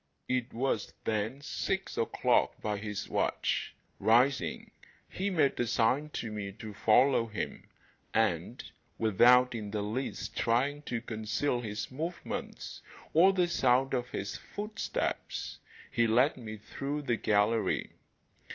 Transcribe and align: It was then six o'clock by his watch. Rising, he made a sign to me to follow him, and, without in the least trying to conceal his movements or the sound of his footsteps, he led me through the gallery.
It 0.27 0.51
was 0.51 0.93
then 1.03 1.41
six 1.41 1.95
o'clock 1.95 2.59
by 2.59 2.77
his 2.79 3.07
watch. 3.07 3.75
Rising, 3.99 4.71
he 5.07 5.29
made 5.29 5.59
a 5.59 5.67
sign 5.67 6.09
to 6.13 6.31
me 6.31 6.53
to 6.53 6.73
follow 6.73 7.27
him, 7.27 7.67
and, 8.11 8.63
without 8.97 9.53
in 9.53 9.69
the 9.69 9.83
least 9.83 10.35
trying 10.35 10.81
to 10.89 11.01
conceal 11.01 11.61
his 11.61 11.91
movements 11.91 12.81
or 13.13 13.31
the 13.31 13.47
sound 13.47 13.93
of 13.93 14.09
his 14.09 14.37
footsteps, 14.37 15.59
he 15.91 16.07
led 16.07 16.35
me 16.35 16.57
through 16.57 17.03
the 17.03 17.15
gallery. 17.17 17.91